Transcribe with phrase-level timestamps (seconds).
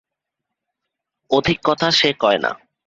[1.31, 2.51] অধিক কথা সে কয় না।